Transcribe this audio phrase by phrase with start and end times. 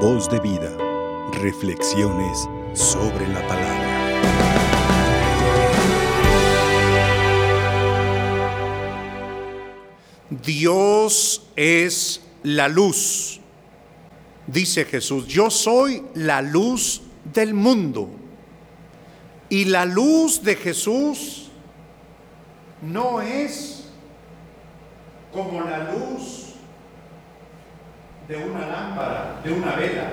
[0.00, 0.76] Voz de vida.
[1.40, 3.86] Reflexiones sobre la palabra.
[10.28, 13.40] Dios es la luz.
[14.46, 17.00] Dice Jesús, yo soy la luz
[17.32, 18.10] del mundo.
[19.48, 21.48] Y la luz de Jesús
[22.82, 23.88] no es
[25.32, 26.45] como la luz
[28.28, 30.10] de una lámpara, de una vela.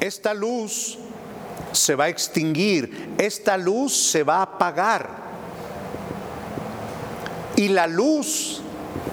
[0.00, 0.98] Esta luz
[1.72, 5.28] se va a extinguir, esta luz se va a apagar.
[7.56, 8.62] Y la luz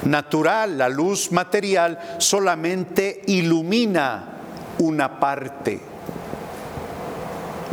[0.03, 4.35] natural, la luz material, solamente ilumina
[4.79, 5.81] una parte.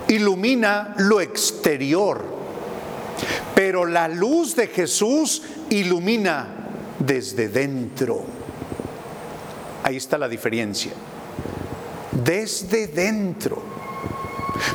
[0.09, 2.33] Ilumina lo exterior.
[3.55, 6.49] Pero la luz de Jesús ilumina
[6.99, 8.42] desde dentro.
[9.93, 10.91] Ahí está la diferencia.
[12.13, 13.63] Desde dentro.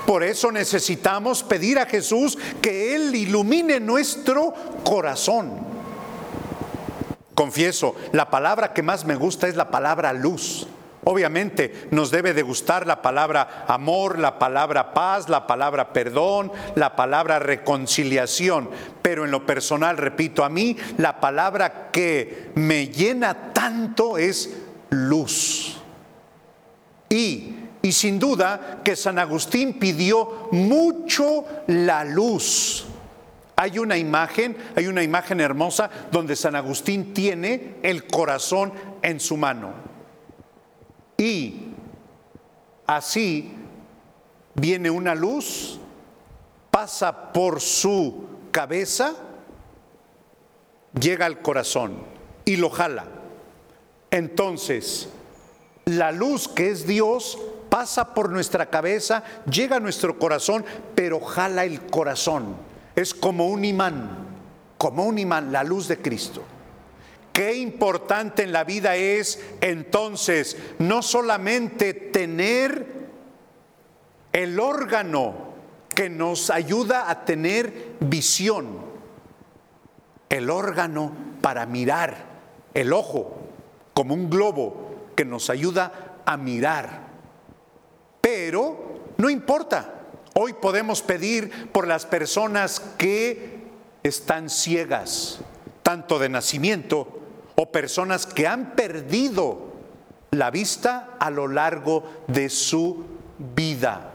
[0.06, 5.54] Por eso necesitamos pedir a Jesús que Él ilumine nuestro corazón.
[7.34, 10.68] Confieso, la palabra que más me gusta es la palabra luz.
[11.04, 16.96] Obviamente nos debe de gustar la palabra amor, la palabra paz, la palabra perdón, la
[16.96, 18.70] palabra reconciliación,
[19.02, 25.78] pero en lo personal, repito, a mí la palabra que me llena tanto es luz.
[27.10, 32.86] Y, y sin duda que San Agustín pidió mucho la luz.
[33.56, 38.72] Hay una imagen, hay una imagen hermosa donde San Agustín tiene el corazón
[39.02, 39.74] en su mano.
[41.18, 41.72] Y
[42.86, 43.52] así
[44.54, 45.80] viene una luz,
[46.70, 49.16] pasa por su cabeza,
[51.00, 52.04] llega al corazón
[52.46, 53.06] y lo jala.
[54.12, 55.10] Entonces,
[55.86, 57.38] la luz que es Dios
[57.70, 62.56] pasa por nuestra cabeza, llega a nuestro corazón, pero jala el corazón.
[62.96, 64.26] Es como un imán,
[64.78, 66.44] como un imán, la luz de Cristo.
[67.34, 72.88] Qué importante en la vida es entonces no solamente tener
[74.34, 75.54] el órgano
[75.90, 78.80] que nos ayuda a tener visión,
[80.30, 82.18] el órgano para mirar,
[82.74, 83.47] el ojo
[83.98, 87.08] como un globo que nos ayuda a mirar.
[88.22, 90.04] Pero no importa,
[90.36, 93.64] hoy podemos pedir por las personas que
[94.04, 95.40] están ciegas,
[95.82, 97.08] tanto de nacimiento
[97.56, 99.74] o personas que han perdido
[100.30, 103.04] la vista a lo largo de su
[103.56, 104.12] vida.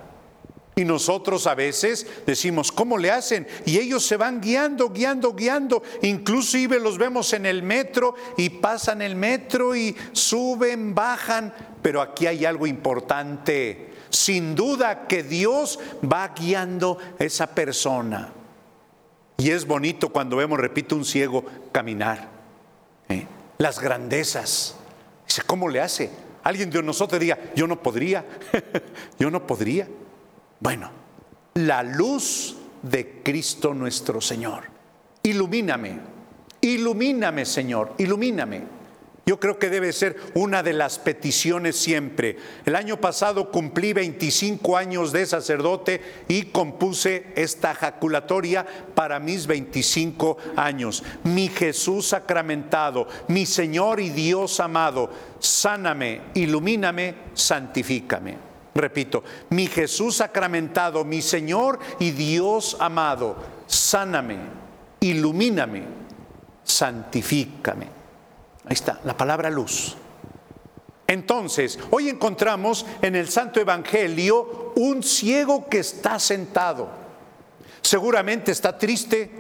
[0.75, 3.47] Y nosotros a veces decimos, ¿cómo le hacen?
[3.67, 5.83] Y ellos se van guiando, guiando, guiando.
[6.03, 11.53] Inclusive los vemos en el metro y pasan el metro y suben, bajan.
[11.83, 13.93] Pero aquí hay algo importante.
[14.09, 15.79] Sin duda que Dios
[16.11, 18.33] va guiando esa persona.
[19.37, 22.29] Y es bonito cuando vemos, repito, un ciego caminar.
[23.09, 23.27] ¿eh?
[23.63, 24.75] las grandezas.
[25.27, 26.11] Dice, ¿cómo le hace?
[26.43, 28.27] Alguien de nosotros diga, yo no podría,
[29.19, 29.89] yo no podría.
[30.63, 30.93] Bueno,
[31.55, 34.63] la luz de Cristo nuestro Señor.
[35.25, 35.99] Ilumíname,
[36.61, 38.63] ilumíname Señor, ilumíname.
[39.27, 42.37] Yo creo que debe ser una de las peticiones siempre.
[42.65, 50.37] El año pasado cumplí 25 años de sacerdote y compuse esta jaculatoria para mis 25
[50.55, 51.03] años.
[51.25, 58.52] Mi Jesús sacramentado, mi Señor y Dios amado, sáname, ilumíname, santifícame.
[58.75, 64.39] Repito, mi Jesús sacramentado, mi Señor y Dios amado, sáname,
[65.01, 65.85] ilumíname,
[66.65, 67.87] santifícame.
[68.65, 69.97] Ahí está, la palabra luz.
[71.07, 76.89] Entonces, hoy encontramos en el Santo Evangelio un ciego que está sentado.
[77.83, 79.31] Seguramente está triste,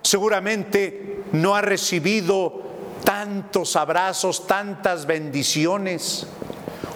[0.00, 2.62] seguramente no ha recibido
[3.04, 6.26] tantos abrazos, tantas bendiciones.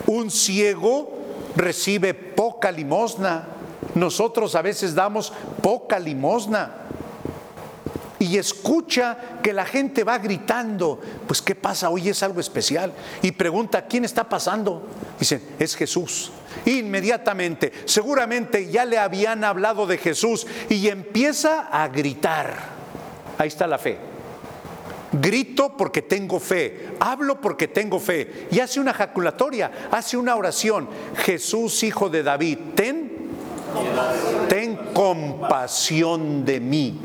[0.06, 1.19] Un ciego
[1.60, 3.46] recibe poca limosna.
[3.94, 6.80] Nosotros a veces damos poca limosna
[8.18, 11.88] y escucha que la gente va gritando, pues ¿qué pasa?
[11.88, 12.92] Hoy es algo especial.
[13.22, 14.86] Y pregunta, ¿quién está pasando?
[15.18, 16.30] Dicen, es Jesús.
[16.66, 22.54] Inmediatamente, seguramente ya le habían hablado de Jesús y empieza a gritar.
[23.38, 24.09] Ahí está la fe.
[25.12, 28.46] Grito porque tengo fe, hablo porque tengo fe.
[28.50, 30.88] Y hace una jaculatoria, hace una oración.
[31.16, 33.10] Jesús, hijo de David, ten,
[34.48, 37.00] ten compasión de mí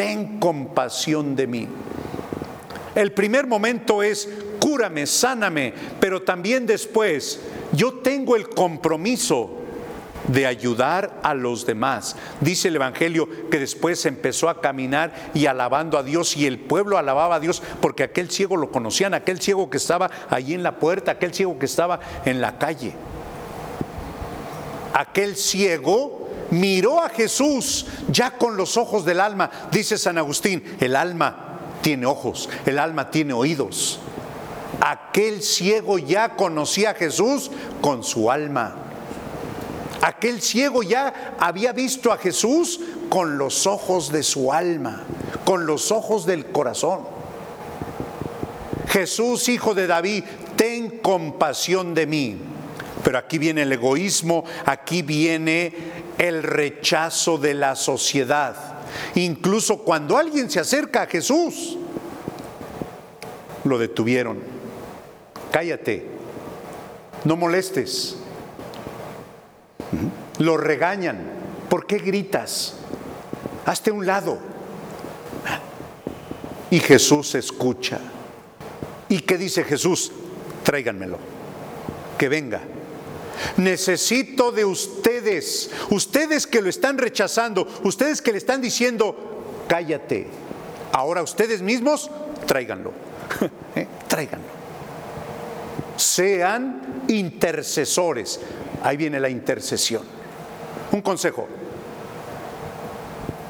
[0.00, 1.68] ten compasión de mí.
[2.94, 4.26] El primer momento es
[4.58, 7.38] cúrame, sáname, pero también después
[7.72, 9.59] yo tengo el compromiso
[10.28, 12.16] de ayudar a los demás.
[12.40, 16.98] Dice el Evangelio que después empezó a caminar y alabando a Dios y el pueblo
[16.98, 20.78] alababa a Dios porque aquel ciego lo conocían, aquel ciego que estaba allí en la
[20.78, 22.94] puerta, aquel ciego que estaba en la calle.
[24.92, 29.50] Aquel ciego miró a Jesús ya con los ojos del alma.
[29.70, 34.00] Dice San Agustín, el alma tiene ojos, el alma tiene oídos.
[34.80, 37.50] Aquel ciego ya conocía a Jesús
[37.80, 38.79] con su alma.
[40.02, 45.04] Aquel ciego ya había visto a Jesús con los ojos de su alma,
[45.44, 47.00] con los ojos del corazón.
[48.88, 50.24] Jesús, hijo de David,
[50.56, 52.38] ten compasión de mí.
[53.04, 55.72] Pero aquí viene el egoísmo, aquí viene
[56.18, 58.56] el rechazo de la sociedad.
[59.14, 61.78] Incluso cuando alguien se acerca a Jesús,
[63.64, 64.38] lo detuvieron.
[65.50, 66.06] Cállate,
[67.24, 68.19] no molestes.
[70.38, 71.18] Lo regañan.
[71.68, 72.76] ¿Por qué gritas?
[73.66, 74.38] Hazte un lado.
[76.70, 77.98] Y Jesús escucha.
[79.08, 80.12] ¿Y qué dice Jesús?
[80.62, 81.18] Tráiganmelo.
[82.16, 82.60] Que venga.
[83.56, 90.26] Necesito de ustedes, ustedes que lo están rechazando, ustedes que le están diciendo, cállate.
[90.92, 92.10] Ahora ustedes mismos,
[92.46, 92.92] tráiganlo.
[93.74, 93.86] ¿Eh?
[94.08, 94.46] Tráiganlo.
[95.96, 98.40] Sean intercesores.
[98.82, 100.02] Ahí viene la intercesión.
[100.92, 101.46] Un consejo.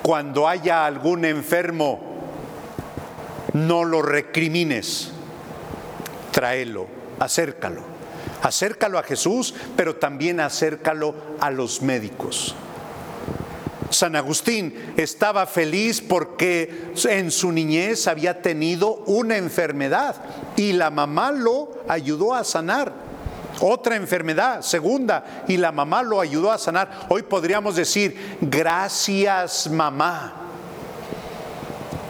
[0.03, 2.01] Cuando haya algún enfermo,
[3.53, 5.13] no lo recrimines.
[6.33, 6.87] Tráelo,
[7.19, 7.83] acércalo.
[8.43, 12.55] Acércalo a Jesús, pero también acércalo a los médicos.
[13.91, 20.17] San Agustín estaba feliz porque en su niñez había tenido una enfermedad
[20.57, 23.10] y la mamá lo ayudó a sanar.
[23.61, 27.07] Otra enfermedad, segunda, y la mamá lo ayudó a sanar.
[27.09, 30.41] Hoy podríamos decir, gracias mamá.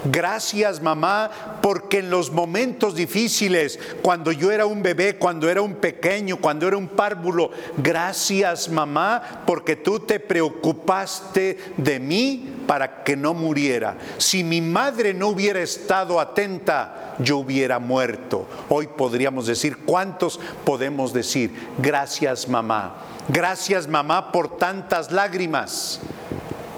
[0.05, 5.75] Gracias mamá, porque en los momentos difíciles, cuando yo era un bebé, cuando era un
[5.75, 13.17] pequeño, cuando era un párvulo, gracias mamá, porque tú te preocupaste de mí para que
[13.17, 13.99] no muriera.
[14.19, 18.47] Si mi madre no hubiera estado atenta, yo hubiera muerto.
[18.69, 21.53] Hoy podríamos decir, ¿cuántos podemos decir?
[21.79, 22.99] Gracias mamá.
[23.27, 25.99] Gracias mamá por tantas lágrimas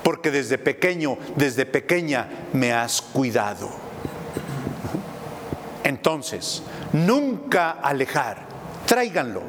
[0.03, 3.69] porque desde pequeño, desde pequeña me has cuidado.
[5.85, 6.63] Entonces,
[6.95, 8.47] nunca alejar,
[8.87, 9.43] tráiganlo.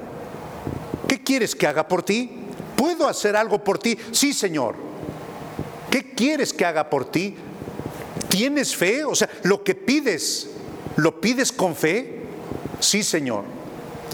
[1.07, 2.29] ¿Qué quieres que haga por ti?
[2.75, 3.97] ¿Puedo hacer algo por ti?
[4.11, 4.91] Sí, Señor.
[5.93, 7.35] ¿Qué quieres que haga por ti?
[8.27, 9.03] ¿Tienes fe?
[9.03, 10.49] O sea, lo que pides,
[10.95, 12.15] ¿lo pides con fe?
[12.79, 13.43] Sí, Señor.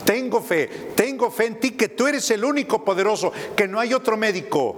[0.04, 3.94] Tengo fe, tengo fe en ti que tú eres el único poderoso, que no hay
[3.94, 4.76] otro médico,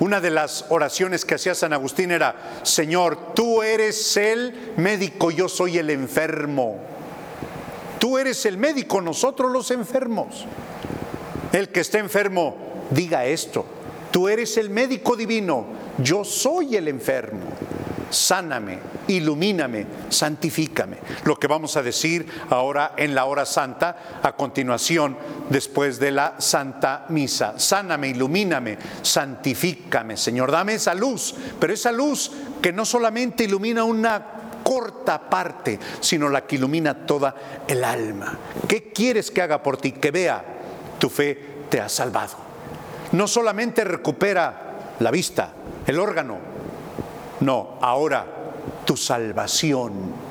[0.00, 5.48] una de las oraciones que hacía San Agustín era, Señor, tú eres el médico, yo
[5.48, 6.80] soy el enfermo.
[8.00, 10.44] Tú eres el médico, nosotros los enfermos.
[11.52, 12.56] El que esté enfermo,
[12.90, 13.64] diga esto.
[14.10, 15.66] Tú eres el médico divino,
[15.98, 17.52] yo soy el enfermo
[18.14, 20.98] sáname, ilumíname, santifícame.
[21.24, 25.16] Lo que vamos a decir ahora en la hora santa, a continuación,
[25.50, 27.58] después de la Santa Misa.
[27.58, 30.50] Sáname, ilumíname, santifícame, Señor.
[30.50, 32.30] Dame esa luz, pero esa luz
[32.62, 34.24] que no solamente ilumina una
[34.62, 37.34] corta parte, sino la que ilumina toda
[37.68, 38.38] el alma.
[38.66, 39.92] ¿Qué quieres que haga por ti?
[39.92, 40.42] Que vea,
[40.98, 42.36] tu fe te ha salvado.
[43.12, 44.63] No solamente recupera
[45.00, 45.52] la vista,
[45.86, 46.38] el órgano,
[47.40, 48.26] no, ahora
[48.84, 50.24] tu salvación.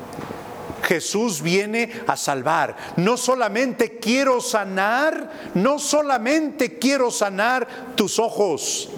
[0.82, 2.76] Jesús viene a salvar.
[2.96, 8.90] No solamente quiero sanar, no solamente quiero sanar tus ojos,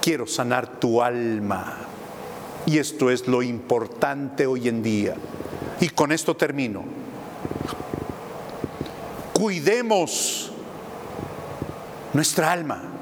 [0.00, 1.78] quiero sanar tu alma.
[2.66, 5.14] Y esto es lo importante hoy en día.
[5.80, 6.84] Y con esto termino.
[9.32, 10.52] Cuidemos
[12.12, 12.93] nuestra alma.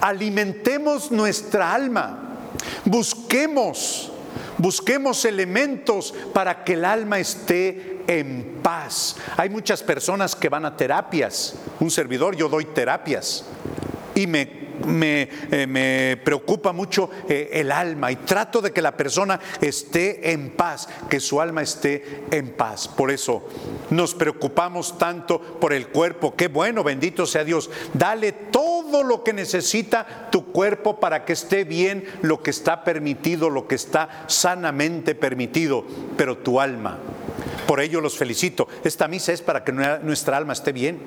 [0.00, 2.36] Alimentemos nuestra alma.
[2.84, 4.12] Busquemos,
[4.58, 9.16] busquemos elementos para que el alma esté en paz.
[9.36, 11.54] Hay muchas personas que van a terapias.
[11.80, 13.44] Un servidor, yo doy terapias.
[14.14, 18.96] Y me me, eh, me, preocupa mucho eh, el alma y trato de que la
[18.96, 22.88] persona esté en paz, que su alma esté en paz.
[22.88, 23.48] Por eso
[23.90, 26.34] nos preocupamos tanto por el cuerpo.
[26.36, 27.70] Qué bueno, bendito sea Dios.
[27.92, 33.50] Dale todo lo que necesita tu cuerpo para que esté bien lo que está permitido,
[33.50, 35.84] lo que está sanamente permitido.
[36.16, 36.98] Pero tu alma,
[37.66, 38.68] Por ello los felicito.
[38.84, 40.98] Esta misa es para que nuestra alma esté bien.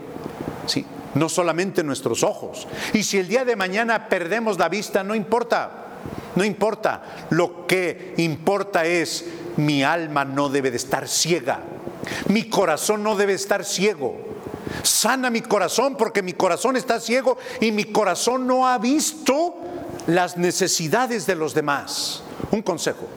[0.65, 0.85] ¿sí?
[1.17, 2.67] No solamente nuestros ojos.
[2.93, 5.85] Y si el día de mañana perdemos la vista, no importa.
[6.35, 7.27] No importa.
[7.31, 9.25] Lo que importa es
[9.57, 11.61] mi alma no debe de estar ciega.
[12.27, 14.15] Mi corazón no debe estar ciego.
[14.83, 19.55] Sana mi corazón porque mi corazón está ciego y mi corazón no ha visto
[20.05, 22.21] las necesidades de los demás.
[22.51, 23.07] Un consejo.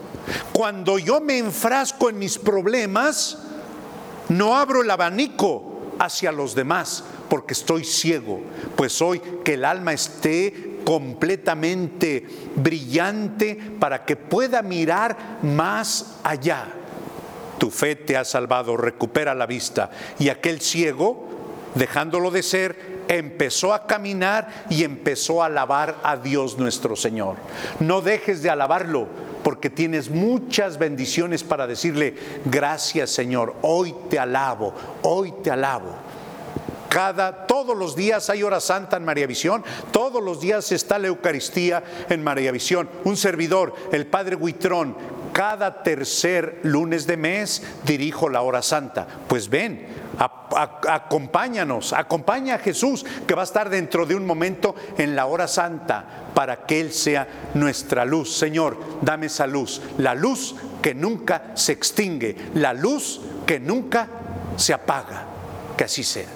[0.52, 3.38] Cuando yo me enfrasco en mis problemas,
[4.28, 5.69] no abro el abanico
[6.00, 8.40] hacia los demás porque estoy ciego.
[8.74, 12.26] Pues hoy que el alma esté completamente
[12.56, 16.66] brillante para que pueda mirar más allá.
[17.58, 19.90] Tu fe te ha salvado, recupera la vista.
[20.18, 21.28] Y aquel ciego,
[21.74, 27.36] dejándolo de ser, empezó a caminar y empezó a alabar a Dios nuestro Señor.
[27.80, 29.08] No dejes de alabarlo
[29.42, 32.14] porque tienes muchas bendiciones para decirle,
[32.44, 35.92] gracias Señor, hoy te alabo, hoy te alabo.
[36.88, 41.08] Cada, todos los días hay hora santa en María Visión, todos los días está la
[41.08, 42.88] Eucaristía en María Visión.
[43.04, 44.96] Un servidor, el Padre Huitrón,
[45.32, 49.06] cada tercer lunes de mes dirijo la hora santa.
[49.28, 49.86] Pues ven,
[50.56, 55.48] acompáñanos, acompaña a Jesús que va a estar dentro de un momento en la hora
[55.48, 56.04] santa
[56.34, 58.36] para que Él sea nuestra luz.
[58.36, 64.08] Señor, dame esa luz, la luz que nunca se extingue, la luz que nunca
[64.56, 65.26] se apaga.
[65.76, 66.28] Que así sea.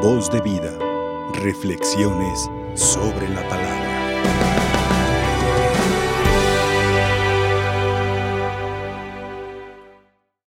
[0.00, 0.70] Voz de vida,
[1.42, 3.77] reflexiones sobre la palabra.